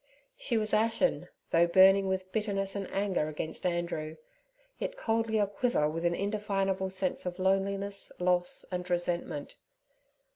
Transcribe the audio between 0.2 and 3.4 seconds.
She was ashen, though burning with bitterness and anger